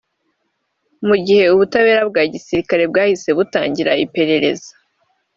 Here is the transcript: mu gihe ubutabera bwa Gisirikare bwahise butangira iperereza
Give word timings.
mu 1.07 1.15
gihe 1.25 1.43
ubutabera 1.53 2.01
bwa 2.09 2.23
Gisirikare 2.33 2.83
bwahise 2.91 3.29
butangira 3.37 3.91
iperereza 4.05 4.69